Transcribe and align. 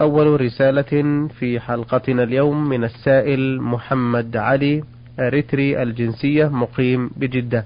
أول 0.00 0.40
رسالة 0.40 1.28
في 1.38 1.60
حلقتنا 1.60 2.22
اليوم 2.22 2.68
من 2.68 2.84
السائل 2.84 3.62
محمد 3.62 4.36
علي 4.36 4.84
أريتري 5.20 5.82
الجنسية 5.82 6.48
مقيم 6.48 7.10
بجدة. 7.16 7.64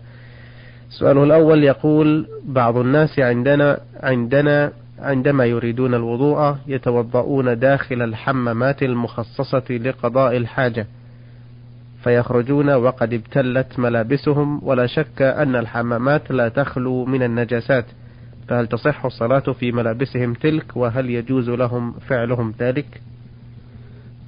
سؤاله 0.90 1.24
الأول 1.24 1.64
يقول 1.64 2.26
بعض 2.44 2.76
الناس 2.76 3.18
عندنا 3.18 3.80
عندنا 4.02 4.72
عندما 4.98 5.44
يريدون 5.44 5.94
الوضوء 5.94 6.56
يتوضؤون 6.66 7.58
داخل 7.58 8.03
الحمامات 8.03 8.83
المخصصة 8.83 9.65
لقضاء 9.71 10.37
الحاجة 10.37 10.87
فيخرجون 12.04 12.71
وقد 12.71 13.15
ابتلت 13.15 13.79
ملابسهم 13.79 14.61
ولا 14.63 14.87
شك 14.87 15.22
أن 15.22 15.56
الحمامات 15.56 16.30
لا 16.30 16.48
تخلو 16.48 17.05
من 17.05 17.23
النجاسات. 17.23 17.84
فهل 18.51 18.66
تصح 18.66 19.05
الصلاة 19.05 19.52
في 19.52 19.73
ملابسهم 19.73 20.34
تلك؟ 20.34 20.77
وهل 20.77 21.10
يجوز 21.10 21.50
لهم 21.50 21.92
فعلهم 21.92 22.55
ذلك؟ 22.59 23.02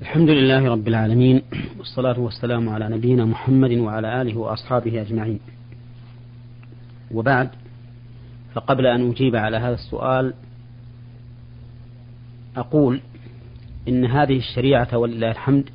الحمد 0.03 0.29
لله 0.29 0.69
رب 0.69 0.89
العالمين 0.89 1.43
والصلاة 1.79 2.21
والسلام 2.21 2.69
على 2.69 2.89
نبينا 2.89 3.25
محمد 3.25 3.73
وعلى 3.73 4.23
آله 4.23 4.39
وأصحابه 4.39 5.01
أجمعين. 5.01 5.41
وبعد 7.11 7.49
فقبل 8.55 8.87
أن 8.87 9.11
أجيب 9.11 9.37
على 9.37 9.57
هذا 9.57 9.75
السؤال 9.75 10.35
أقول 12.57 13.01
إن 13.89 14.05
هذه 14.05 14.37
الشريعة 14.37 14.99
ولله 14.99 15.31
الحمد 15.31 15.71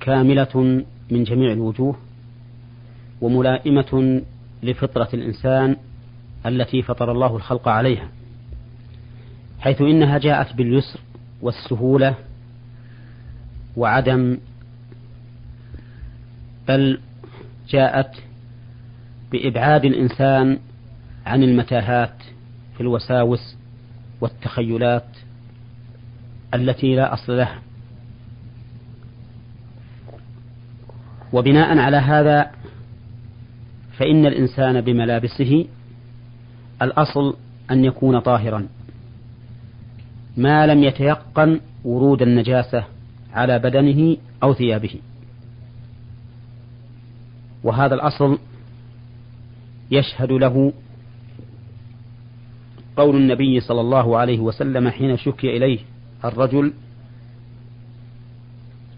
كاملة 0.00 0.84
من 1.10 1.24
جميع 1.24 1.52
الوجوه 1.52 1.96
وملائمة 3.20 4.22
لفطرة 4.62 5.08
الإنسان 5.14 5.76
التي 6.46 6.82
فطر 6.82 7.12
الله 7.12 7.36
الخلق 7.36 7.68
عليها 7.68 8.08
حيث 9.60 9.80
إنها 9.80 10.18
جاءت 10.18 10.54
باليسر 10.54 11.00
والسهولة 11.42 12.14
وعدم 13.76 14.38
بل 16.68 17.00
جاءت 17.68 18.14
بإبعاد 19.32 19.84
الإنسان 19.84 20.58
عن 21.26 21.42
المتاهات 21.42 22.22
في 22.74 22.80
الوساوس 22.80 23.56
والتخيلات 24.20 25.06
التي 26.54 26.96
لا 26.96 27.14
أصل 27.14 27.36
لها. 27.36 27.58
وبناء 31.32 31.78
على 31.78 31.96
هذا 31.96 32.50
فإن 33.98 34.26
الإنسان 34.26 34.80
بملابسه 34.80 35.66
الأصل 36.82 37.36
أن 37.70 37.84
يكون 37.84 38.18
طاهرا. 38.18 38.66
ما 40.36 40.66
لم 40.66 40.84
يتيقن 40.84 41.60
ورود 41.84 42.22
النجاسة 42.22 42.84
على 43.32 43.58
بدنه 43.58 44.16
أو 44.42 44.54
ثيابه. 44.54 44.94
وهذا 47.64 47.94
الأصل 47.94 48.38
يشهد 49.90 50.32
له 50.32 50.72
قول 52.96 53.16
النبي 53.16 53.60
صلى 53.60 53.80
الله 53.80 54.18
عليه 54.18 54.38
وسلم 54.40 54.88
حين 54.88 55.16
شكي 55.16 55.56
إليه 55.56 55.78
الرجل 56.24 56.72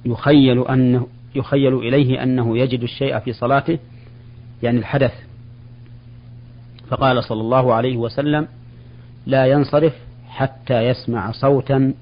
يخيل 0.04 0.68
أنه 0.68 1.06
يخيل 1.34 1.74
إليه 1.74 2.22
أنه 2.22 2.58
يجد 2.58 2.82
الشيء 2.82 3.18
في 3.18 3.32
صلاته 3.32 3.78
يعني 4.62 4.78
الحدث. 4.78 5.12
فقال 6.90 7.24
صلى 7.24 7.40
الله 7.40 7.74
عليه 7.74 7.96
وسلم 7.96 8.48
لا 9.26 9.46
ينصرف 9.46 9.92
حتى 10.28 10.82
يسمع 10.82 11.32
صوتا 11.32 11.94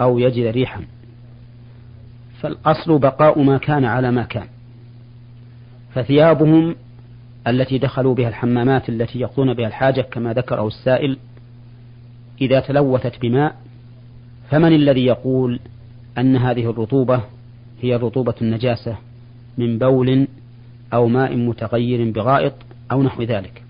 أو 0.00 0.18
يجد 0.18 0.46
ريحا. 0.46 0.84
فالأصل 2.40 2.98
بقاء 2.98 3.42
ما 3.42 3.58
كان 3.58 3.84
على 3.84 4.10
ما 4.10 4.22
كان. 4.22 4.46
فثيابهم 5.94 6.74
التي 7.46 7.78
دخلوا 7.78 8.14
بها 8.14 8.28
الحمامات 8.28 8.88
التي 8.88 9.20
يقضون 9.20 9.54
بها 9.54 9.66
الحاجة 9.66 10.00
كما 10.00 10.32
ذكره 10.32 10.66
السائل 10.66 11.18
إذا 12.40 12.60
تلوثت 12.60 13.20
بماء 13.22 13.56
فمن 14.50 14.72
الذي 14.72 15.06
يقول 15.06 15.60
أن 16.18 16.36
هذه 16.36 16.70
الرطوبة 16.70 17.20
هي 17.82 17.96
رطوبة 17.96 18.34
النجاسة 18.42 18.96
من 19.58 19.78
بول 19.78 20.28
أو 20.92 21.08
ماء 21.08 21.36
متغير 21.36 22.10
بغائط 22.10 22.52
أو 22.92 23.02
نحو 23.02 23.22
ذلك؟ 23.22 23.65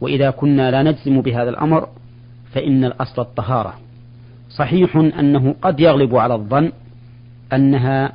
وإذا 0.00 0.30
كنا 0.30 0.70
لا 0.70 0.82
نجزم 0.82 1.20
بهذا 1.20 1.50
الأمر 1.50 1.88
فإن 2.52 2.84
الأصل 2.84 3.22
الطهارة. 3.22 3.74
صحيح 4.50 4.96
أنه 4.96 5.54
قد 5.62 5.80
يغلب 5.80 6.16
على 6.16 6.34
الظن 6.34 6.72
أنها 7.52 8.12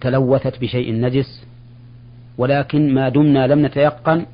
تلوثت 0.00 0.60
بشيء 0.60 0.92
نجس 0.92 1.44
ولكن 2.38 2.94
ما 2.94 3.08
دمنا 3.08 3.46
لم 3.46 3.66
نتيقن 3.66 4.26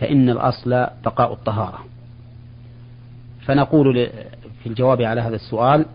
فإن 0.00 0.30
الأصل 0.30 0.70
بقاء 1.04 1.32
الطهارة. 1.32 1.78
فنقول 3.46 4.08
في 4.62 4.68
الجواب 4.68 5.02
على 5.02 5.20
هذا 5.20 5.34
السؤال 5.34 5.86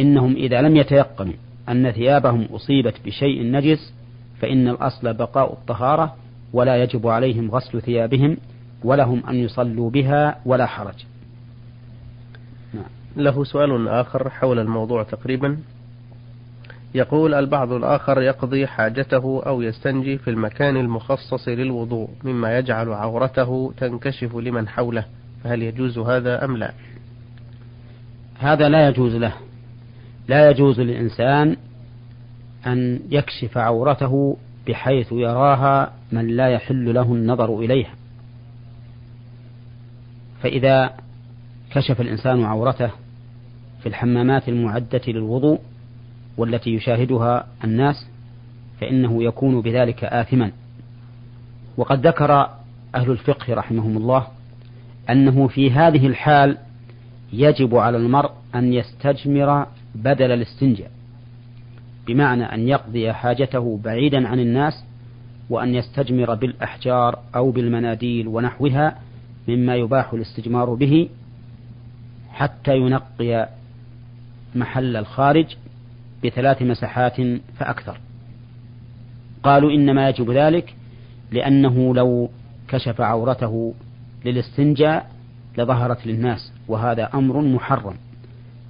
إنهم 0.00 0.36
إذا 0.36 0.62
لم 0.62 0.76
يتيقنوا 0.76 1.34
أن 1.68 1.90
ثيابهم 1.90 2.44
أصيبت 2.44 2.94
بشيء 3.04 3.42
نجس 3.50 3.94
فإن 4.40 4.68
الأصل 4.68 5.14
بقاء 5.14 5.52
الطهارة 5.52 6.16
ولا 6.52 6.82
يجب 6.82 7.06
عليهم 7.06 7.50
غسل 7.50 7.82
ثيابهم 7.82 8.36
ولهم 8.84 9.26
أن 9.26 9.34
يصلوا 9.34 9.90
بها 9.90 10.40
ولا 10.44 10.66
حرج. 10.66 11.04
نعم. 12.74 12.84
له 13.16 13.44
سؤال 13.44 13.88
آخر 13.88 14.30
حول 14.30 14.58
الموضوع 14.58 15.02
تقريبا. 15.02 15.58
يقول 16.94 17.34
البعض 17.34 17.72
الآخر 17.72 18.22
يقضي 18.22 18.66
حاجته 18.66 19.42
أو 19.46 19.62
يستنجي 19.62 20.18
في 20.18 20.30
المكان 20.30 20.76
المخصص 20.76 21.48
للوضوء 21.48 22.08
مما 22.24 22.58
يجعل 22.58 22.92
عورته 22.92 23.72
تنكشف 23.76 24.36
لمن 24.36 24.68
حوله. 24.68 25.04
فهل 25.44 25.62
يجوز 25.62 25.98
هذا 25.98 26.44
أم 26.44 26.56
لا؟ 26.56 26.72
هذا 28.38 28.68
لا 28.68 28.88
يجوز 28.88 29.14
له. 29.14 29.32
لا 30.28 30.50
يجوز 30.50 30.80
للإنسان 30.80 31.56
أن 32.66 33.00
يكشف 33.10 33.58
عورته 33.58 34.36
بحيث 34.66 35.12
يراها 35.12 35.92
من 36.12 36.26
لا 36.26 36.48
يحل 36.48 36.94
له 36.94 37.02
النظر 37.02 37.58
إليها. 37.58 37.99
فإذا 40.42 40.92
كشف 41.70 42.00
الإنسان 42.00 42.44
عورته 42.44 42.90
في 43.82 43.88
الحمامات 43.88 44.48
المعدة 44.48 45.00
للوضوء 45.08 45.60
والتي 46.36 46.70
يشاهدها 46.70 47.46
الناس 47.64 48.06
فإنه 48.80 49.24
يكون 49.24 49.60
بذلك 49.60 50.04
آثما. 50.04 50.52
وقد 51.76 52.06
ذكر 52.06 52.50
أهل 52.94 53.10
الفقه 53.10 53.54
رحمهم 53.54 53.96
الله 53.96 54.26
أنه 55.10 55.48
في 55.48 55.70
هذه 55.70 56.06
الحال 56.06 56.58
يجب 57.32 57.76
على 57.76 57.96
المرء 57.96 58.30
أن 58.54 58.72
يستجمر 58.72 59.66
بدل 59.94 60.32
الاستنجاء 60.32 60.90
بمعنى 62.06 62.44
أن 62.44 62.68
يقضي 62.68 63.12
حاجته 63.12 63.80
بعيدا 63.84 64.28
عن 64.28 64.40
الناس 64.40 64.84
وأن 65.50 65.74
يستجمر 65.74 66.34
بالأحجار 66.34 67.18
أو 67.36 67.50
بالمناديل 67.50 68.28
ونحوها 68.28 68.98
مما 69.48 69.76
يباح 69.76 70.12
الاستجمار 70.12 70.74
به 70.74 71.08
حتى 72.30 72.76
ينقي 72.76 73.48
محل 74.54 74.96
الخارج 74.96 75.56
بثلاث 76.24 76.62
مسحات 76.62 77.16
فأكثر. 77.58 78.00
قالوا 79.42 79.72
إنما 79.72 80.08
يجب 80.08 80.30
ذلك 80.30 80.74
لأنه 81.32 81.94
لو 81.94 82.30
كشف 82.68 83.00
عورته 83.00 83.74
للاستنجاء 84.24 85.10
لظهرت 85.58 86.06
للناس 86.06 86.52
وهذا 86.68 87.10
أمر 87.14 87.40
محرم 87.40 87.94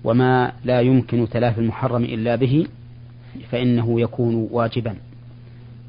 وما 0.05 0.53
لا 0.65 0.81
يمكن 0.81 1.29
تلافي 1.29 1.61
المحرم 1.61 2.05
إلا 2.05 2.37
به 2.37 2.67
فإنه 3.51 4.01
يكون 4.01 4.49
واجبا. 4.51 4.97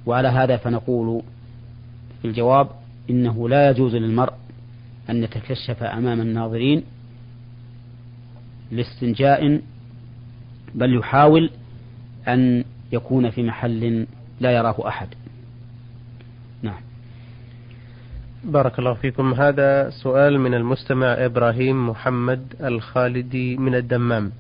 وعلى 0.06 0.28
هذا 0.28 0.58
فنقول 0.58 1.22
في 2.22 2.28
الجواب 2.28 2.68
إنه 3.10 3.50
لا 3.50 3.70
يجوز 3.70 3.96
للمرء 3.96 4.34
أن 5.12 5.24
يتكشف 5.24 5.84
أمام 5.84 6.22
الناظرين 6.22 6.84
لاستنجاء 8.72 9.62
بل 10.76 10.96
يحاول 10.96 11.50
أن 12.28 12.64
يكون 12.92 13.30
في 13.30 13.44
محل 13.44 14.08
لا 14.40 14.52
يراه 14.52 14.88
أحد. 14.88 15.08
نعم. 16.62 16.82
بارك 18.44 18.80
الله 18.80 18.94
فيكم. 18.94 19.34
هذا 19.34 19.90
سؤال 19.90 20.40
من 20.40 20.54
المستمع 20.54 21.26
إبراهيم 21.26 21.90
محمد 21.90 22.54
الخالدي 22.62 23.58
من 23.58 23.76
الدمام. 23.76 24.32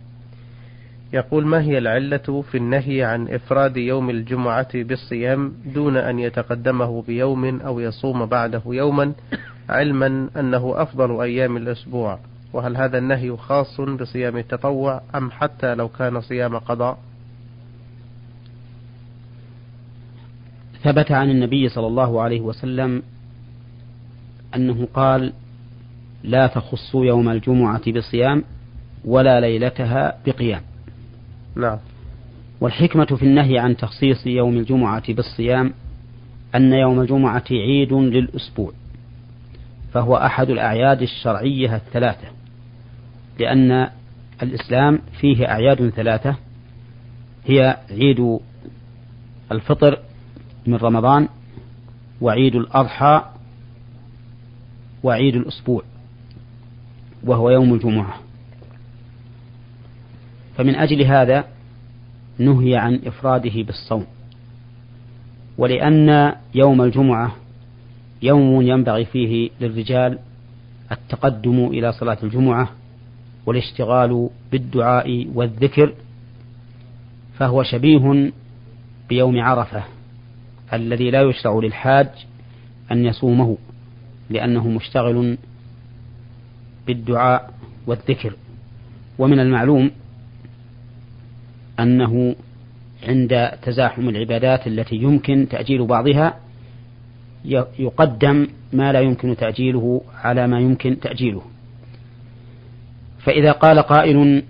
يقول 1.13 1.45
ما 1.45 1.61
هي 1.61 1.77
العلة 1.77 2.43
في 2.51 2.57
النهي 2.57 3.03
عن 3.03 3.27
إفراد 3.27 3.77
يوم 3.77 4.09
الجمعة 4.09 4.83
بالصيام 4.83 5.53
دون 5.65 5.97
أن 5.97 6.19
يتقدمه 6.19 7.01
بيوم 7.01 7.61
أو 7.61 7.79
يصوم 7.79 8.25
بعده 8.25 8.61
يوما 8.65 9.13
علما 9.71 10.29
أنه 10.39 10.73
أفضل 10.81 11.21
أيام 11.21 11.57
الأسبوع 11.57 12.19
وهل 12.53 12.77
هذا 12.77 12.97
النهي 12.97 13.37
خاص 13.37 13.81
بصيام 13.81 14.37
التطوع 14.37 15.01
أم 15.15 15.31
حتى 15.31 15.75
لو 15.75 15.89
كان 15.89 16.21
صيام 16.21 16.57
قضاء؟ 16.57 16.97
ثبت 20.83 21.11
عن 21.11 21.29
النبي 21.29 21.69
صلى 21.69 21.87
الله 21.87 22.21
عليه 22.21 22.41
وسلم 22.41 23.03
أنه 24.55 24.87
قال 24.93 25.33
لا 26.23 26.47
تخصوا 26.47 27.05
يوم 27.05 27.29
الجمعة 27.29 27.91
بصيام 27.91 28.43
ولا 29.05 29.39
ليلتها 29.39 30.17
بقيام 30.25 30.61
نعم. 31.55 31.77
والحكمة 32.61 33.05
في 33.05 33.23
النهي 33.23 33.59
عن 33.59 33.77
تخصيص 33.77 34.27
يوم 34.27 34.57
الجمعة 34.57 35.13
بالصيام 35.13 35.73
أن 36.55 36.73
يوم 36.73 37.01
الجمعة 37.01 37.43
عيد 37.51 37.93
للأسبوع. 37.93 38.71
فهو 39.93 40.15
أحد 40.15 40.49
الأعياد 40.49 41.01
الشرعية 41.01 41.75
الثلاثة 41.75 42.27
لأن 43.39 43.89
الإسلام 44.43 44.99
فيه 45.19 45.47
أعياد 45.47 45.89
ثلاثة 45.89 46.35
هي 47.45 47.77
عيد 47.89 48.39
الفطر 49.51 49.99
من 50.67 50.75
رمضان 50.75 51.27
وعيد 52.21 52.55
الأضحى 52.55 53.25
وعيد 55.03 55.35
الأسبوع 55.35 55.83
وهو 57.23 57.49
يوم 57.49 57.73
الجمعة. 57.73 58.15
فمن 60.57 60.75
أجل 60.75 61.01
هذا 61.01 61.45
نهي 62.39 62.75
عن 62.75 62.99
إفراده 63.05 63.61
بالصوم 63.61 64.05
ولأن 65.57 66.35
يوم 66.55 66.81
الجمعة 66.81 67.35
يوم 68.21 68.61
ينبغي 68.61 69.05
فيه 69.05 69.49
للرجال 69.61 70.19
التقدم 70.91 71.65
إلى 71.65 71.91
صلاة 71.91 72.17
الجمعة 72.23 72.69
والاشتغال 73.45 74.29
بالدعاء 74.51 75.27
والذكر 75.33 75.93
فهو 77.37 77.63
شبيه 77.63 78.31
بيوم 79.09 79.39
عرفة 79.39 79.83
الذي 80.73 81.11
لا 81.11 81.21
يشرع 81.21 81.59
للحاج 81.63 82.09
أن 82.91 83.05
يصومه 83.05 83.57
لأنه 84.29 84.67
مشتغل 84.67 85.37
بالدعاء 86.87 87.53
والذكر. 87.87 88.33
ومن 89.19 89.39
المعلوم 89.39 89.91
أنه 91.79 92.35
عند 93.03 93.51
تزاحم 93.61 94.09
العبادات 94.09 94.67
التي 94.67 94.95
يمكن 94.95 95.47
تأجيل 95.49 95.85
بعضها 95.85 96.39
يقدم 97.79 98.47
ما 98.73 98.91
لا 98.91 98.99
يمكن 98.99 99.35
تأجيله 99.35 100.01
على 100.23 100.47
ما 100.47 100.59
يمكن 100.59 100.99
تأجيله. 100.99 101.41
فإذا 103.19 103.51
قال 103.51 103.79
قائل 103.79 104.43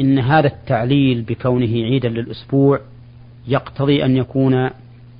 إن 0.00 0.18
هذا 0.18 0.46
التعليل 0.46 1.22
بكونه 1.22 1.72
عيدا 1.72 2.08
للأسبوع 2.08 2.80
يقتضي 3.48 4.04
أن 4.04 4.16
يكون 4.16 4.70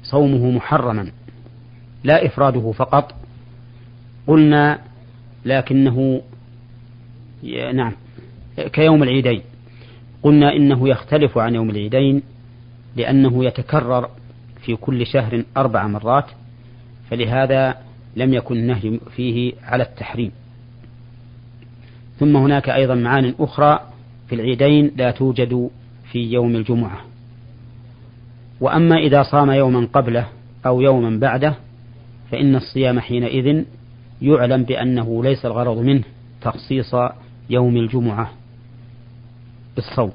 صومه 0.03 0.51
محرما 0.51 1.11
لا 2.05 2.27
إفراده 2.27 2.73
فقط. 2.73 3.15
قلنا 4.27 4.79
لكنه 5.45 6.23
نعم 7.73 7.93
كيوم 8.73 9.03
العيدين. 9.03 9.43
قلنا 10.23 10.53
إنه 10.57 10.89
يختلف 10.89 11.39
عن 11.39 11.55
يوم 11.55 11.71
العيدين 11.71 12.23
لأنه 12.97 13.45
يتكرر 13.45 14.11
في 14.63 14.77
كل 14.77 15.07
شهر 15.07 15.45
أربع 15.57 15.87
مرات. 15.87 16.25
فلهذا 17.11 17.75
لم 18.17 18.35
يكن 18.35 18.57
النهي 18.57 19.01
فيه 19.17 19.53
على 19.63 19.83
التحريم. 19.83 20.33
ثم 22.19 22.37
هناك 22.37 22.69
أيضا 22.69 22.95
معان 22.95 23.35
أخرى 23.41 23.81
في 24.29 24.35
العيدين 24.35 24.91
لا 24.97 25.11
توجد 25.11 25.71
في 26.13 26.19
يوم 26.19 26.57
الجمعة. 26.57 27.01
وأما 28.61 28.97
إذا 28.97 29.23
صام 29.23 29.51
يوما 29.51 29.89
قبله 29.93 30.27
أو 30.67 30.81
يوما 30.81 31.19
بعده 31.19 31.55
فإن 32.31 32.57
الصيام 32.57 33.01
حينئذ 33.01 33.65
يعلم 34.23 34.63
بأنه 34.63 35.25
ليس 35.25 35.47
الغرض 35.47 35.79
منه 35.79 36.03
تخصيص 36.43 36.95
يوم 37.51 37.77
الجمعة 37.77 38.31
بالصوم 39.77 40.13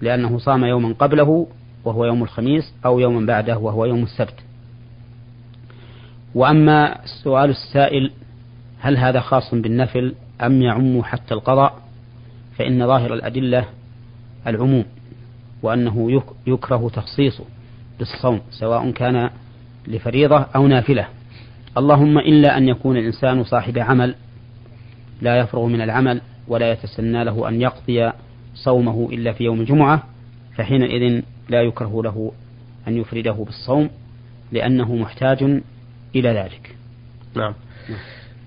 لأنه 0.00 0.38
صام 0.38 0.64
يوما 0.64 0.94
قبله 0.98 1.46
وهو 1.84 2.04
يوم 2.04 2.22
الخميس 2.22 2.74
أو 2.84 2.98
يوما 2.98 3.26
بعده 3.26 3.58
وهو 3.58 3.84
يوم 3.84 4.02
السبت. 4.02 4.43
وأما 6.34 7.04
السؤال 7.04 7.50
السائل 7.50 8.10
هل 8.80 8.96
هذا 8.96 9.20
خاص 9.20 9.54
بالنفل 9.54 10.14
أم 10.42 10.62
يعم 10.62 11.02
حتى 11.02 11.34
القضاء؟ 11.34 11.78
فإن 12.58 12.86
ظاهر 12.86 13.14
الأدلة 13.14 13.64
العموم 14.46 14.84
وأنه 15.62 16.22
يكره 16.46 16.90
تخصيصه 16.94 17.44
بالصوم 17.98 18.40
سواء 18.50 18.90
كان 18.90 19.30
لفريضة 19.86 20.46
أو 20.56 20.66
نافلة. 20.66 21.08
اللهم 21.78 22.18
إلا 22.18 22.58
أن 22.58 22.68
يكون 22.68 22.96
الإنسان 22.96 23.44
صاحب 23.44 23.78
عمل 23.78 24.14
لا 25.22 25.38
يفرغ 25.38 25.66
من 25.66 25.80
العمل 25.80 26.20
ولا 26.48 26.72
يتسنى 26.72 27.24
له 27.24 27.48
أن 27.48 27.60
يقضي 27.60 28.10
صومه 28.54 29.08
إلا 29.12 29.32
في 29.32 29.44
يوم 29.44 29.60
الجمعة 29.60 30.02
فحينئذ 30.56 31.22
لا 31.48 31.62
يكره 31.62 32.02
له 32.02 32.32
أن 32.88 32.96
يفرده 32.96 33.32
بالصوم 33.32 33.90
لأنه 34.52 34.96
محتاج 34.96 35.60
إلى 36.14 36.28
ذلك. 36.28 36.76
نعم. 37.34 37.54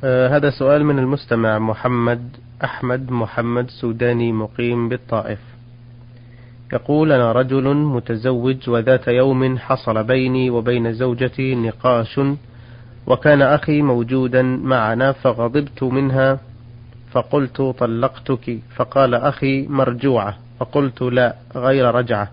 آه 0.04 0.28
هذا 0.28 0.50
سؤال 0.50 0.86
من 0.86 1.00
المستمع 1.00 1.60
محمد 1.60 2.30
أحمد 2.64 3.12
محمد 3.12 3.70
سوداني 3.70 4.32
مقيم 4.32 4.90
بالطائف. 4.90 5.40
يقول 6.74 7.12
أنا 7.12 7.32
رجل 7.32 7.74
متزوج 7.76 8.70
وذات 8.70 9.08
يوم 9.08 9.58
حصل 9.58 10.04
بيني 10.04 10.50
وبين 10.50 10.94
زوجتي 10.94 11.56
نقاش 11.56 12.20
وكان 13.08 13.42
أخي 13.42 13.82
موجودا 13.82 14.42
معنا 14.42 15.12
فغضبت 15.12 15.84
منها 15.84 16.40
فقلت 17.12 17.62
طلقتك. 17.62 18.60
فقال 18.76 19.16
أخي 19.16 19.68
مرجوعة. 19.68 20.38
فقلت 20.60 21.02
لا 21.02 21.36
غير 21.56 21.96
رجعة 21.96 22.32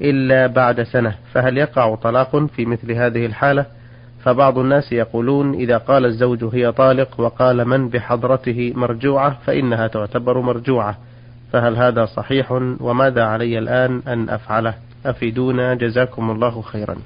إلا 0.00 0.46
بعد 0.46 0.82
سنة. 0.82 1.14
فهل 1.32 1.58
يقع 1.58 1.94
طلاق 1.94 2.46
في 2.46 2.66
مثل 2.66 2.92
هذه 2.92 3.26
الحالة؟ 3.26 3.77
فبعض 4.24 4.58
الناس 4.58 4.92
يقولون 4.92 5.54
إذا 5.54 5.76
قال 5.78 6.04
الزوج 6.04 6.44
هي 6.54 6.72
طالق 6.72 7.20
وقال 7.20 7.64
من 7.64 7.88
بحضرته 7.88 8.72
مرجوعة 8.76 9.38
فإنها 9.46 9.86
تعتبر 9.86 10.40
مرجوعة. 10.40 10.98
فهل 11.52 11.76
هذا 11.76 12.04
صحيح 12.04 12.52
وماذا 12.80 13.24
علي 13.24 13.58
الآن 13.58 14.02
أن 14.06 14.28
أفعله؟ 14.28 14.74
أفيدونا 15.06 15.74
جزاكم 15.74 16.30
الله 16.30 16.62
خيرا. 16.62 16.96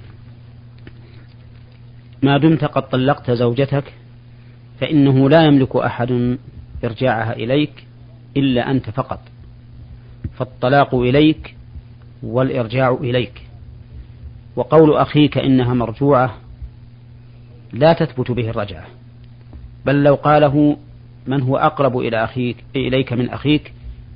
ما 2.22 2.38
دمت 2.38 2.64
قد 2.64 2.88
طلقت 2.88 3.30
زوجتك؟ 3.30 3.84
فإنه 4.80 5.28
لا 5.28 5.42
يملك 5.42 5.76
أحد 5.76 6.38
إرجاعها 6.84 7.32
إليك 7.32 7.86
إلا 8.36 8.70
أنت 8.70 8.90
فقط. 8.90 9.20
فالطلاق 10.34 10.94
إليك 10.94 11.54
والإرجاع 12.22 12.98
إليك. 13.00 13.42
وقول 14.56 14.96
أخيك 14.96 15.38
إنها 15.38 15.74
مرجوعة 15.74 16.41
لا 17.72 17.92
تثبت 17.92 18.30
به 18.30 18.50
الرجعة 18.50 18.86
بل 19.86 20.02
لو 20.04 20.14
قاله 20.14 20.76
من 21.26 21.42
هو 21.42 21.56
أقرب 21.56 21.98
إلى 21.98 22.24
أخيك 22.24 22.56
إليك 22.76 23.12
من 23.12 23.30
أخيك؟ 23.30 23.72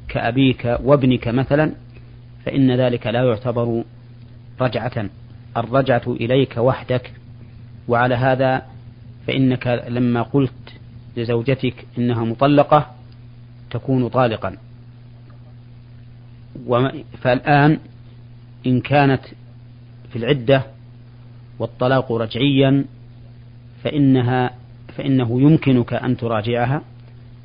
كأبيك 0.09 0.79
وابنك 0.83 1.29
مثلا. 1.29 1.73
فإن 2.45 2.77
ذلك 2.77 3.07
لا 3.07 3.25
يعتبر 3.25 3.85
رجعة. 4.61 5.11
الرجعة 5.57 6.03
إليك 6.07 6.57
وحدك. 6.57 7.13
وعلى 7.89 8.15
هذا 8.15 8.63
فإنك 9.27 9.67
لما 9.89 10.23
قلت 10.23 10.53
لزوجتك 11.17 11.87
إنها 11.99 12.25
مطلقة 12.25 12.95
تكون 13.71 14.09
طالقا. 14.09 14.57
فالآن 17.23 17.79
إن 18.67 18.81
كانت 18.81 19.23
في 20.13 20.17
العدة 20.17 20.63
والطلاق 21.59 22.13
رجعيا 22.13 22.85
فإنها 23.87 24.51
فإنه 24.97 25.41
يمكنك 25.41 25.93
أن 25.93 26.17
تراجعها 26.17 26.83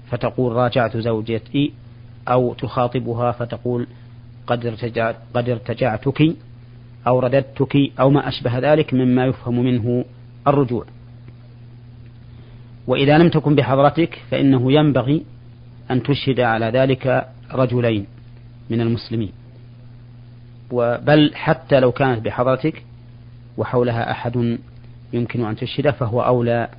فتقول 0.10 0.52
راجعت 0.52 0.98
زوجتي 0.98 1.74
أو 2.28 2.54
تخاطبها 2.54 3.32
فتقول 3.32 3.88
قد 4.48 4.68
قد 5.34 5.50
ارتجعتك 5.50 6.36
أو 7.08 7.20
رددتك 7.20 7.78
أو 8.00 8.10
ما 8.10 8.28
أشبه 8.28 8.60
ذلك 8.60 8.94
مما 8.94 9.26
يفهم 9.26 9.64
منه 9.64 10.06
الرجوع. 10.48 10.86
وإذا 12.88 13.18
لم 13.18 13.30
تكن 13.30 13.56
بحضرتك 13.56 14.22
فإنه 14.32 14.72
ينبغي 14.72 15.24
أن 15.92 16.04
تشهد 16.04 16.40
على 16.40 16.66
ذلك 16.66 17.28
رجلين 17.52 18.06
من 18.70 18.82
المسلمين. 18.82 19.32
بل 20.72 21.32
حتى 21.36 21.80
لو 21.80 21.92
كانت 21.92 22.26
بحضرتك 22.26 22.84
وحولها 23.58 24.12
أحد 24.12 24.58
يمكن 25.14 25.46
أن 25.46 25.56
تشهد 25.56 25.90
فهو 25.90 26.22
أولى 26.22 26.70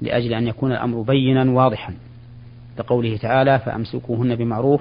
لأجل 0.00 0.34
أن 0.34 0.46
يكون 0.46 0.72
الأمر 0.72 1.02
بينا 1.02 1.50
واضحا 1.50 1.94
لقوله 2.78 3.16
تعالى 3.16 3.58
فأمسكوهن 3.58 4.36
بمعروف 4.36 4.80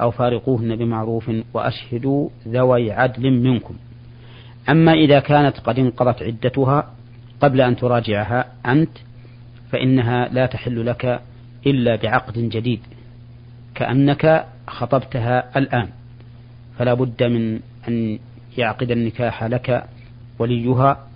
أو 0.00 0.10
فارقوهن 0.10 0.76
بمعروف 0.76 1.30
وأشهدوا 1.54 2.28
ذوي 2.48 2.92
عدل 2.92 3.30
منكم. 3.30 3.74
أما 4.70 4.92
إذا 4.92 5.20
كانت 5.20 5.58
قد 5.58 5.78
انقضت 5.78 6.22
عدتها 6.22 6.90
قبل 7.40 7.60
أن 7.60 7.76
تراجعها 7.76 8.46
أنت 8.66 8.98
فإنها 9.70 10.28
لا 10.28 10.46
تحل 10.46 10.86
لك 10.86 11.20
إلا 11.66 11.96
بعقد 11.96 12.38
جديد 12.38 12.80
كأنك 13.74 14.46
خطبتها 14.66 15.58
الآن. 15.58 15.88
فلا 16.78 16.94
بد 16.94 17.22
من 17.22 17.60
أن 17.88 18.18
يعقد 18.58 18.90
النكاح 18.90 19.44
لك 19.44 19.84
وليها 20.38 21.06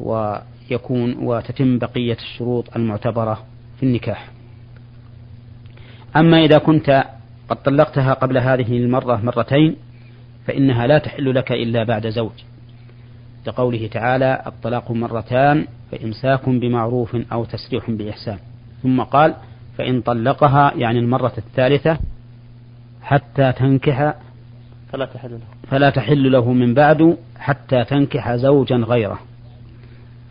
ويكون 0.00 1.16
وتتم 1.18 1.78
بقية 1.78 2.16
الشروط 2.16 2.76
المعتبرة 2.76 3.42
في 3.76 3.82
النكاح. 3.82 4.28
أما 6.16 6.44
إذا 6.44 6.58
كنت 6.58 7.04
قد 7.48 7.62
طلقتها 7.62 8.14
قبل 8.14 8.38
هذه 8.38 8.76
المرة 8.76 9.16
مرتين 9.16 9.76
فإنها 10.46 10.86
لا 10.86 10.98
تحل 10.98 11.34
لك 11.34 11.52
إلا 11.52 11.84
بعد 11.84 12.08
زوج. 12.08 12.32
لقوله 13.46 13.86
تعالى 13.86 14.42
الطلاق 14.46 14.90
مرتان 14.90 15.66
فإمساك 15.90 16.48
بمعروف 16.48 17.16
أو 17.32 17.44
تسريح 17.44 17.90
بإحسان. 17.90 18.38
ثم 18.82 19.02
قال 19.02 19.34
فإن 19.78 20.00
طلقها 20.00 20.72
يعني 20.76 20.98
المرة 20.98 21.32
الثالثة 21.38 21.98
حتى 23.02 23.52
تنكح 23.52 24.14
فلا 24.92 25.04
تحل 25.04 25.30
له. 25.30 25.68
فلا 25.70 25.90
تحل 25.90 26.32
له 26.32 26.52
من 26.52 26.74
بعد 26.74 27.16
حتى 27.38 27.84
تنكح 27.84 28.36
زوجا 28.36 28.76
غيره. 28.76 29.18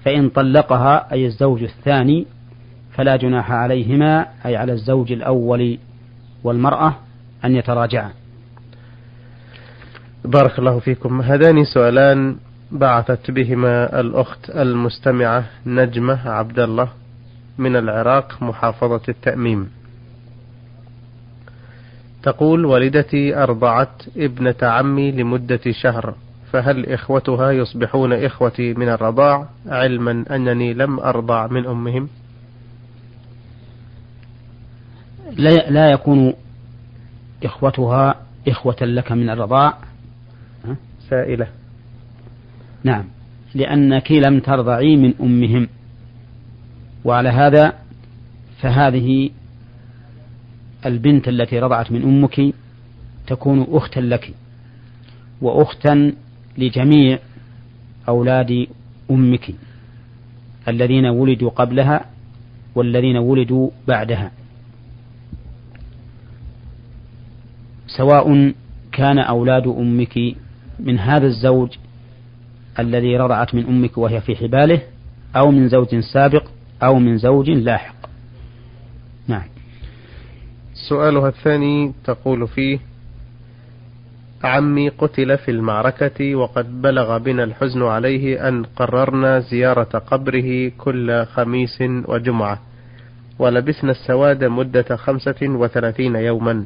فإن 0.05 0.29
طلقها 0.29 1.11
أي 1.11 1.25
الزوج 1.25 1.63
الثاني 1.63 2.25
فلا 2.91 3.15
جناح 3.15 3.51
عليهما 3.51 4.25
أي 4.45 4.55
على 4.55 4.71
الزوج 4.71 5.11
الأول 5.11 5.77
والمرأة 6.43 6.95
أن 7.45 7.55
يتراجعا. 7.55 8.11
بارك 10.25 10.59
الله 10.59 10.79
فيكم. 10.79 11.21
هذان 11.21 11.63
سؤالان 11.63 12.35
بعثت 12.71 13.31
بهما 13.31 13.99
الأخت 13.99 14.49
المستمعة 14.49 15.45
نجمة 15.65 16.29
عبد 16.29 16.59
الله 16.59 16.89
من 17.57 17.75
العراق 17.75 18.43
محافظة 18.43 19.01
التأميم. 19.09 19.69
تقول 22.23 22.65
والدتي 22.65 23.35
أرضعت 23.35 24.03
ابنة 24.17 24.55
عمي 24.61 25.11
لمدة 25.11 25.61
شهر. 25.71 26.15
فهل 26.53 26.85
إخوتها 26.85 27.51
يصبحون 27.51 28.13
إخوتي 28.13 28.73
من 28.73 28.89
الرضاع 28.89 29.49
علما 29.67 30.25
أنني 30.31 30.73
لم 30.73 30.99
أرضع 30.99 31.47
من 31.47 31.65
أمهم؟ 31.65 32.09
لا, 35.31 35.69
لا 35.69 35.91
يكون 35.91 36.33
إخوتها 37.43 38.15
إخوة 38.47 38.75
لك 38.81 39.11
من 39.11 39.29
الرضاع. 39.29 39.77
سائلة. 41.09 41.47
نعم. 42.83 43.05
لأنك 43.55 44.11
لم 44.11 44.39
ترضعي 44.39 44.95
من 44.95 45.13
أمهم. 45.21 45.67
وعلى 47.05 47.29
هذا 47.29 47.73
فهذه 48.61 49.29
البنت 50.85 51.27
التي 51.27 51.59
رضعت 51.59 51.91
من 51.91 52.03
أمك 52.03 52.53
تكون 53.27 53.67
أختا 53.69 53.99
لك. 53.99 54.33
وأختا 55.41 56.13
لجميع 56.57 57.19
أولاد 58.09 58.67
أمك 59.11 59.55
الذين 60.67 61.05
ولدوا 61.05 61.49
قبلها 61.49 62.05
والذين 62.75 63.17
ولدوا 63.17 63.69
بعدها. 63.87 64.31
سواء 67.87 68.53
كان 68.91 69.19
أولاد 69.19 69.67
أمك 69.67 70.19
من 70.79 70.99
هذا 70.99 71.25
الزوج 71.27 71.69
الذي 72.79 73.17
رضعت 73.17 73.55
من 73.55 73.65
أمك 73.65 73.97
وهي 73.97 74.21
في 74.21 74.35
حباله 74.35 74.81
أو 75.35 75.51
من 75.51 75.69
زوج 75.69 75.99
سابق 75.99 76.47
أو 76.83 76.99
من 76.99 77.17
زوج 77.17 77.49
لاحق. 77.49 77.95
نعم. 79.27 79.47
سؤالها 80.89 81.27
الثاني 81.27 81.93
تقول 82.03 82.47
فيه 82.47 82.79
عمي 84.43 84.89
قتل 84.89 85.37
في 85.37 85.51
المعركة 85.51 86.35
وقد 86.35 86.81
بلغ 86.81 87.17
بنا 87.17 87.43
الحزن 87.43 87.83
عليه 87.83 88.47
أن 88.47 88.63
قررنا 88.63 89.39
زيارة 89.39 89.97
قبره 89.99 90.71
كل 90.77 91.25
خميس 91.25 91.81
وجمعة 91.81 92.59
ولبسنا 93.39 93.91
السواد 93.91 94.43
مدة 94.43 94.95
خمسة 94.95 95.35
وثلاثين 95.41 96.15
يوما 96.15 96.65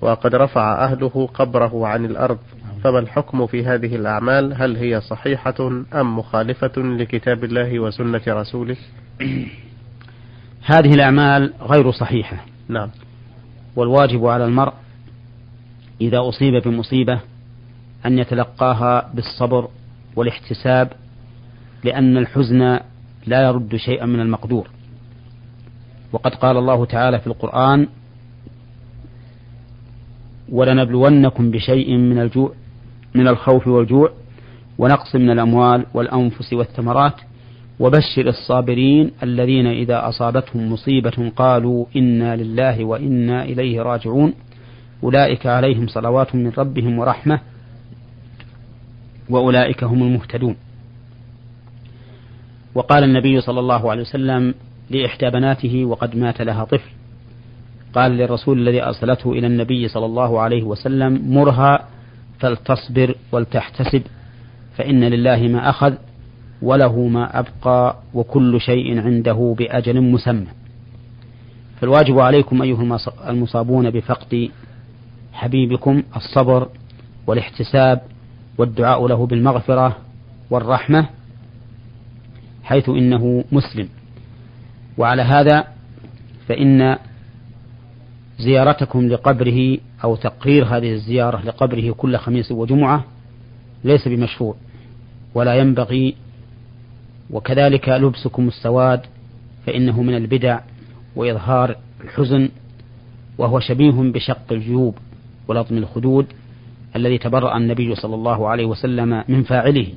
وقد 0.00 0.34
رفع 0.34 0.84
أهله 0.84 1.28
قبره 1.34 1.86
عن 1.86 2.04
الأرض. 2.04 2.38
فما 2.84 2.98
الحكم 2.98 3.46
في 3.46 3.64
هذه 3.64 3.96
الأعمال؟ 3.96 4.54
هل 4.62 4.76
هي 4.76 5.00
صحيحة 5.00 5.54
أم 5.94 6.18
مخالفة 6.18 6.72
لكتاب 6.76 7.44
الله 7.44 7.80
وسنة 7.80 8.22
رسوله؟ 8.28 8.76
هذه 10.64 10.94
الأعمال 10.94 11.52
غير 11.62 11.90
صحيحة. 11.90 12.36
نعم. 12.68 12.90
والواجب 13.76 14.26
على 14.26 14.44
المرء 14.44 14.72
إذا 16.00 16.28
أصيب 16.28 16.62
بمصيبة 16.62 17.20
أن 18.06 18.18
يتلقاها 18.18 19.10
بالصبر 19.14 19.68
والاحتساب 20.16 20.92
لأن 21.84 22.16
الحزن 22.16 22.80
لا 23.26 23.42
يرد 23.42 23.76
شيئا 23.76 24.06
من 24.06 24.20
المقدور. 24.20 24.68
وقد 26.12 26.34
قال 26.34 26.56
الله 26.56 26.84
تعالى 26.84 27.18
في 27.18 27.26
القرآن 27.26 27.88
ولنبلونكم 30.48 31.50
بشيء 31.50 31.96
من 31.96 32.18
الجوع 32.18 32.52
من 33.14 33.28
الخوف 33.28 33.66
والجوع 33.66 34.10
ونقص 34.78 35.16
من 35.16 35.30
الأموال 35.30 35.86
والأنفس 35.94 36.52
والثمرات 36.52 37.14
وبشر 37.80 38.26
الصابرين 38.26 39.10
الذين 39.22 39.66
إذا 39.66 40.08
أصابتهم 40.08 40.72
مصيبة 40.72 41.32
قالوا 41.36 41.86
إنا 41.96 42.36
لله 42.36 42.84
وإنا 42.84 43.44
إليه 43.44 43.82
راجعون. 43.82 44.34
أولئك 45.02 45.46
عليهم 45.46 45.86
صلوات 45.86 46.34
من 46.34 46.52
ربهم 46.58 46.98
ورحمة 46.98 47.40
وأولئك 49.30 49.84
هم 49.84 50.02
المهتدون. 50.02 50.56
وقال 52.74 53.04
النبي 53.04 53.40
صلى 53.40 53.60
الله 53.60 53.90
عليه 53.90 54.02
وسلم 54.02 54.54
لإحدى 54.90 55.30
بناته 55.30 55.84
وقد 55.84 56.16
مات 56.16 56.42
لها 56.42 56.64
طفل. 56.64 56.90
قال 57.94 58.12
للرسول 58.12 58.58
الذي 58.58 58.82
أرسلته 58.82 59.32
إلى 59.32 59.46
النبي 59.46 59.88
صلى 59.88 60.06
الله 60.06 60.40
عليه 60.40 60.62
وسلم 60.62 61.34
مرها 61.34 61.88
فلتصبر 62.38 63.14
ولتحتسب 63.32 64.02
فإن 64.76 65.04
لله 65.04 65.36
ما 65.48 65.70
أخذ 65.70 65.94
وله 66.62 67.08
ما 67.08 67.38
أبقى 67.38 67.96
وكل 68.14 68.60
شيء 68.60 69.00
عنده 69.00 69.54
بأجل 69.58 70.00
مسمى. 70.00 70.46
فالواجب 71.80 72.18
عليكم 72.18 72.62
أيها 72.62 72.98
المصابون 73.28 73.90
بفقد 73.90 74.50
حبيبكم 75.36 76.02
الصبر 76.16 76.68
والاحتساب 77.26 78.02
والدعاء 78.58 79.06
له 79.06 79.26
بالمغفرة 79.26 79.96
والرحمة 80.50 81.08
حيث 82.64 82.88
إنه 82.88 83.44
مسلم. 83.52 83.88
وعلى 84.98 85.22
هذا 85.22 85.64
فإن 86.48 86.96
زيارتكم 88.38 89.08
لقبره 89.08 89.78
أو 90.04 90.16
تقرير 90.16 90.64
هذه 90.64 90.92
الزيارة 90.92 91.42
لقبره 91.42 91.92
كل 91.92 92.16
خميس 92.16 92.52
وجمعة 92.52 93.04
ليس 93.84 94.08
بمشروع 94.08 94.54
ولا 95.34 95.54
ينبغي 95.54 96.14
وكذلك 97.30 97.88
لبسكم 97.88 98.48
السواد 98.48 99.00
فإنه 99.66 100.02
من 100.02 100.14
البدع 100.16 100.60
وإظهار 101.16 101.76
الحزن 102.04 102.48
وهو 103.38 103.60
شبيه 103.60 103.90
بشق 103.90 104.52
الجيوب. 104.52 104.94
ولطم 105.48 105.76
الخدود 105.76 106.26
الذي 106.96 107.18
تبرأ 107.18 107.56
النبي 107.56 107.94
صلى 107.94 108.14
الله 108.14 108.48
عليه 108.48 108.66
وسلم 108.66 109.24
من 109.28 109.42
فاعله 109.42 109.92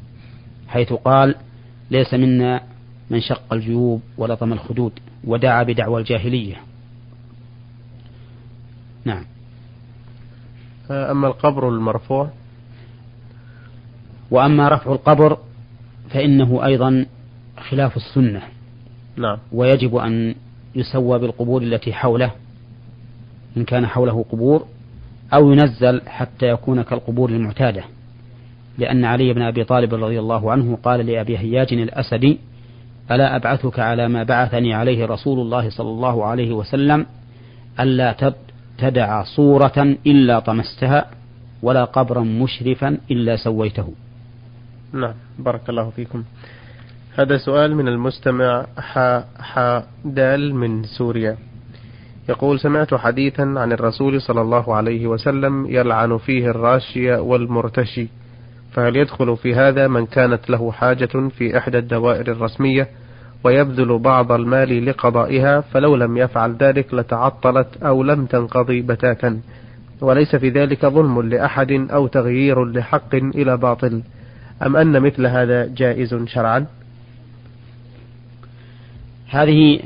حيث 0.67 0.93
قال 0.93 1.35
ليس 1.91 2.13
منا 2.13 2.61
من 3.09 3.21
شق 3.21 3.53
الجيوب 3.53 4.01
ولطم 4.17 4.53
الخدود 4.53 4.91
ودعا 5.23 5.63
بدعوى 5.63 6.01
الجاهلية. 6.01 6.55
نعم. 9.05 9.25
أما 10.91 11.27
القبر 11.27 11.69
المرفوع؟ 11.69 12.29
وأما 14.31 14.69
رفع 14.69 14.91
القبر 14.91 15.37
فإنه 16.09 16.65
أيضا 16.65 17.05
خلاف 17.69 17.97
السنة. 17.97 18.41
نعم. 19.17 19.37
ويجب 19.51 19.95
أن 19.95 20.35
يسوى 20.75 21.19
بالقبور 21.19 21.61
التي 21.61 21.93
حوله 21.93 22.31
إن 23.57 23.63
كان 23.63 23.87
حوله 23.87 24.25
قبور 24.31 24.65
أو 25.33 25.51
ينزل 25.51 26.01
حتى 26.07 26.45
يكون 26.49 26.81
كالقبور 26.81 27.29
المعتادة. 27.29 27.83
لأن 28.77 29.05
علي 29.05 29.33
بن 29.33 29.41
أبي 29.41 29.63
طالب 29.63 29.93
رضي 29.93 30.19
الله 30.19 30.51
عنه 30.51 30.77
قال 30.83 31.05
لأبي 31.05 31.37
هياج 31.37 31.73
الأسدي 31.73 32.39
ألا 33.11 33.35
أبعثك 33.35 33.79
على 33.79 34.07
ما 34.07 34.23
بعثني 34.23 34.73
عليه 34.73 35.05
رسول 35.05 35.39
الله 35.39 35.69
صلى 35.69 35.89
الله 35.89 36.25
عليه 36.25 36.51
وسلم 36.53 37.05
ألا 37.79 38.33
تدع 38.77 39.23
صورة 39.23 39.95
إلا 40.07 40.39
طمستها 40.39 41.05
ولا 41.61 41.83
قبرا 41.83 42.21
مشرفا 42.23 42.97
إلا 43.11 43.35
سويته. 43.35 43.93
نعم 44.93 45.13
بارك 45.39 45.69
الله 45.69 45.89
فيكم. 45.89 46.23
هذا 47.15 47.37
سؤال 47.37 47.75
من 47.75 47.87
المستمع 47.87 48.65
ح 48.77 48.99
ح 49.39 49.81
دال 50.05 50.55
من 50.55 50.83
سوريا. 50.83 51.37
يقول 52.29 52.59
سمعت 52.59 52.93
حديثا 52.93 53.41
عن 53.41 53.71
الرسول 53.71 54.21
صلى 54.21 54.41
الله 54.41 54.75
عليه 54.75 55.07
وسلم 55.07 55.65
يلعن 55.69 56.17
فيه 56.17 56.47
الراشي 56.47 57.11
والمرتشي 57.11 58.07
فهل 58.71 58.95
يدخل 58.95 59.37
في 59.37 59.55
هذا 59.55 59.87
من 59.87 60.05
كانت 60.05 60.49
له 60.49 60.71
حاجة 60.71 61.29
في 61.29 61.57
إحدى 61.57 61.77
الدوائر 61.77 62.31
الرسمية 62.31 62.87
ويبذل 63.43 63.99
بعض 63.99 64.31
المال 64.31 64.85
لقضائها 64.85 65.61
فلو 65.61 65.95
لم 65.95 66.17
يفعل 66.17 66.55
ذلك 66.55 66.93
لتعطلت 66.93 67.83
أو 67.83 68.03
لم 68.03 68.25
تنقضي 68.25 68.81
بتاتا 68.81 69.41
وليس 70.01 70.35
في 70.35 70.49
ذلك 70.49 70.85
ظلم 70.85 71.21
لأحد 71.21 71.71
أو 71.71 72.07
تغيير 72.07 72.65
لحق 72.65 73.15
إلى 73.15 73.57
باطل 73.57 74.01
أم 74.65 74.75
أن 74.75 75.01
مثل 75.01 75.25
هذا 75.25 75.65
جائز 75.65 76.15
شرعا؟ 76.25 76.65
هذه 79.29 79.79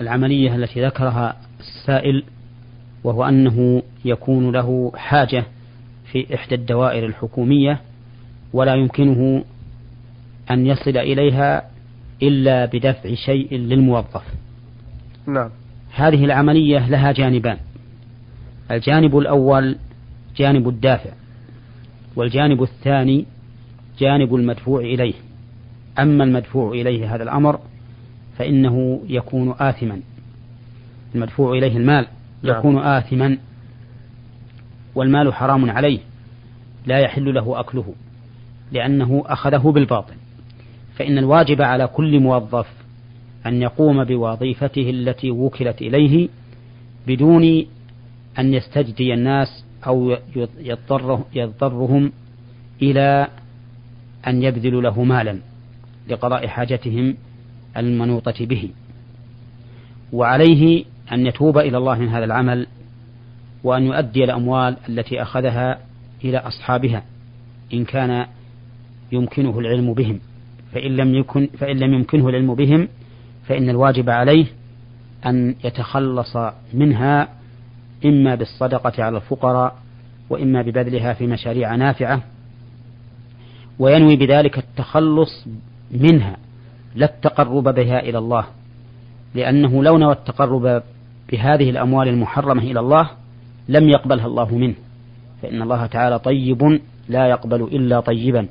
العملية 0.00 0.54
التي 0.54 0.84
ذكرها 0.86 1.36
السائل 1.60 2.24
وهو 3.04 3.24
أنه 3.24 3.82
يكون 4.04 4.52
له 4.52 4.92
حاجة 4.96 5.44
في 6.12 6.34
إحدى 6.34 6.54
الدوائر 6.54 7.06
الحكومية 7.06 7.80
ولا 8.52 8.74
يمكنه 8.74 9.44
أن 10.50 10.66
يصل 10.66 10.96
إليها 10.96 11.62
إلا 12.22 12.64
بدفع 12.64 13.14
شيء 13.14 13.54
للموظف. 13.54 14.22
نعم. 15.26 15.50
هذه 15.94 16.24
العملية 16.24 16.88
لها 16.88 17.12
جانبان. 17.12 17.56
الجانب 18.70 19.18
الأول 19.18 19.76
جانب 20.36 20.68
الدافع 20.68 21.10
والجانب 22.16 22.62
الثاني 22.62 23.26
جانب 23.98 24.34
المدفوع 24.34 24.80
إليه. 24.80 25.14
أما 25.98 26.24
المدفوع 26.24 26.72
إليه 26.72 27.14
هذا 27.14 27.22
الأمر 27.22 27.60
فإنه 28.38 29.00
يكون 29.08 29.54
آثما. 29.58 30.00
المدفوع 31.14 31.52
إليه 31.52 31.76
المال. 31.76 32.06
نعم. 32.42 32.58
يكون 32.58 32.78
آثما. 32.78 33.38
والمال 34.94 35.34
حرام 35.34 35.70
عليه. 35.70 35.98
لا 36.86 36.98
يحل 36.98 37.34
له 37.34 37.60
أكله. 37.60 37.94
لأنه 38.72 39.24
أخذه 39.26 39.72
بالباطل. 39.72 40.14
فإن 40.96 41.18
الواجب 41.18 41.62
على 41.62 41.86
كل 41.86 42.20
موظف 42.20 42.66
أن 43.46 43.62
يقوم 43.62 44.04
بوظيفته 44.04 44.90
التي 44.90 45.30
وكلت 45.30 45.82
إليه 45.82 46.28
بدون 47.06 47.66
أن 48.38 48.54
يستجدي 48.54 49.14
الناس 49.14 49.64
أو 49.86 50.16
يضطره 50.58 51.26
يضطرهم 51.34 52.12
إلى 52.82 53.28
أن 54.26 54.42
يبذلوا 54.42 54.82
له 54.82 55.04
مالا 55.04 55.38
لقضاء 56.08 56.46
حاجتهم 56.46 57.16
المنوطة 57.76 58.46
به. 58.46 58.70
وعليه 60.12 60.84
أن 61.12 61.26
يتوب 61.26 61.58
إلى 61.58 61.78
الله 61.78 61.98
من 61.98 62.08
هذا 62.08 62.24
العمل 62.24 62.66
وأن 63.64 63.82
يؤدي 63.82 64.24
الأموال 64.24 64.76
التي 64.88 65.22
أخذها 65.22 65.78
إلى 66.24 66.38
أصحابها 66.38 67.02
إن 67.74 67.84
كان 67.84 68.26
يمكنه 69.12 69.58
العلم 69.58 69.94
بهم. 69.94 70.20
فإن 70.72 70.96
لم 70.96 71.14
يكن 71.14 71.48
فإن 71.58 71.76
لم 71.76 71.94
يمكنه 71.94 72.28
العلم 72.28 72.54
بهم 72.54 72.88
فإن 73.48 73.70
الواجب 73.70 74.10
عليه 74.10 74.46
أن 75.26 75.54
يتخلص 75.64 76.36
منها 76.74 77.28
إما 78.04 78.34
بالصدقة 78.34 79.04
على 79.04 79.16
الفقراء 79.16 79.76
وإما 80.30 80.62
ببذلها 80.62 81.12
في 81.12 81.26
مشاريع 81.26 81.74
نافعة 81.74 82.22
وينوي 83.78 84.16
بذلك 84.16 84.58
التخلص 84.58 85.46
منها. 85.90 86.36
لا 86.96 87.06
التقرب 87.06 87.74
بها 87.74 88.00
إلى 88.00 88.18
الله. 88.18 88.44
لأنه 89.34 89.82
لو 89.82 89.98
نوى 89.98 90.12
التقرب 90.12 90.82
بهذه 91.32 91.70
الأموال 91.70 92.08
المحرمة 92.08 92.62
إلى 92.62 92.80
الله 92.80 93.10
لم 93.68 93.88
يقبلها 93.88 94.26
الله 94.26 94.54
منه. 94.54 94.74
فإن 95.42 95.62
الله 95.62 95.86
تعالى 95.86 96.18
طيب 96.18 96.80
لا 97.08 97.26
يقبل 97.26 97.62
إلا 97.62 98.00
طيبا. 98.00 98.46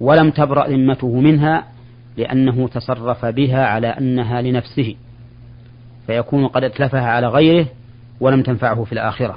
ولم 0.00 0.30
تبرأ 0.30 0.68
ذمته 0.68 1.20
منها 1.20 1.64
لأنه 2.16 2.68
تصرف 2.68 3.26
بها 3.26 3.66
على 3.66 3.86
أنها 3.86 4.42
لنفسه. 4.42 4.94
فيكون 6.06 6.46
قد 6.46 6.64
أتلفها 6.64 7.06
على 7.06 7.28
غيره 7.28 7.66
ولم 8.20 8.42
تنفعه 8.42 8.84
في 8.84 8.92
الآخرة. 8.92 9.36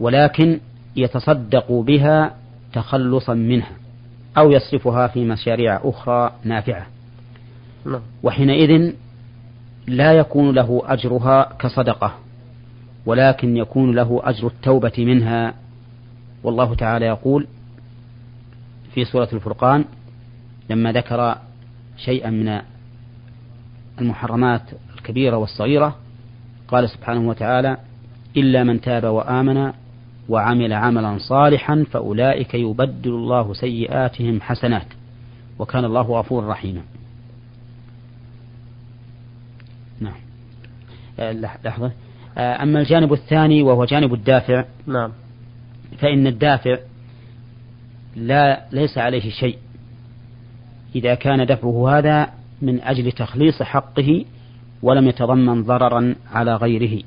ولكن 0.00 0.60
يتصدق 0.96 1.72
بها 1.72 2.34
تخلصا 2.72 3.34
منها 3.34 3.70
أو 4.38 4.50
يصرفها 4.50 5.06
في 5.06 5.24
مشاريع 5.24 5.80
أخرى 5.84 6.32
نافعة. 6.44 6.86
وحينئذ 8.22 8.92
لا 9.86 10.12
يكون 10.12 10.54
له 10.54 10.82
أجرها 10.84 11.56
كصدقة 11.58 12.14
ولكن 13.06 13.56
يكون 13.56 13.94
له 13.94 14.20
أجر 14.24 14.46
التوبة 14.46 14.92
منها. 14.98 15.54
والله 16.42 16.74
تعالى 16.74 17.06
يقول 17.06 17.46
في 18.94 19.04
سورة 19.04 19.28
الفرقان 19.32 19.84
لما 20.70 20.92
ذكر 20.92 21.38
شيئا 21.96 22.30
من 22.30 22.60
المحرمات 24.00 24.62
الكبيرة 24.94 25.36
والصغيرة 25.36 25.96
قال 26.68 26.90
سبحانه 26.90 27.28
وتعالى 27.28 27.76
إلا 28.36 28.64
من 28.64 28.80
تاب 28.80 29.04
وآمن 29.04 29.72
وعمل 30.28 30.72
عملا 30.72 31.18
صالحا 31.18 31.84
فأولئك 31.90 32.54
يبدل 32.54 33.10
الله 33.10 33.54
سيئاتهم 33.54 34.40
حسنات 34.40 34.86
وكان 35.58 35.84
الله 35.84 36.02
غفورا 36.02 36.50
رحيما. 36.50 36.80
نعم. 40.00 40.14
آه، 41.20 41.32
لحظة. 41.32 41.92
آه، 42.38 42.62
أما 42.62 42.80
الجانب 42.80 43.12
الثاني 43.12 43.62
وهو 43.62 43.84
جانب 43.84 44.14
الدافع 44.14 44.64
نعم. 44.86 45.12
فإن 45.98 46.26
الدافع 46.26 46.76
لا 48.16 48.64
ليس 48.72 48.98
عليه 48.98 49.30
شيء. 49.30 49.58
إذا 50.94 51.14
كان 51.14 51.46
دفعه 51.46 51.98
هذا 51.98 52.28
من 52.62 52.80
أجل 52.80 53.12
تخليص 53.12 53.62
حقه 53.62 54.24
ولم 54.82 55.08
يتضمن 55.08 55.62
ضررا 55.62 56.14
على 56.32 56.56
غيره. 56.56 57.02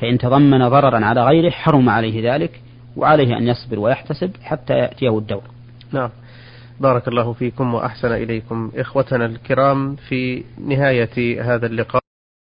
فإن 0.00 0.18
تضمن 0.18 0.68
ضررا 0.68 1.04
على 1.04 1.24
غيره 1.24 1.50
حرم 1.50 1.88
عليه 1.88 2.34
ذلك 2.34 2.60
وعليه 2.96 3.36
أن 3.36 3.48
يصبر 3.48 3.78
ويحتسب 3.78 4.30
حتى 4.42 4.74
يأتيه 4.74 5.18
الدور. 5.18 5.42
نعم. 5.92 6.10
بارك 6.80 7.08
الله 7.08 7.32
فيكم 7.32 7.74
وأحسن 7.74 8.12
إليكم 8.12 8.72
إخوتنا 8.76 9.26
الكرام 9.26 9.96
في 9.96 10.44
نهاية 10.58 11.42
هذا 11.54 11.66
اللقاء. 11.66 11.99